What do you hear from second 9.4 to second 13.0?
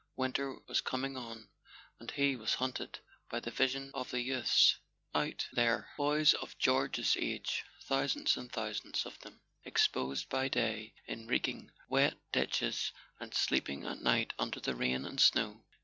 exposed by day in reeking wet ditches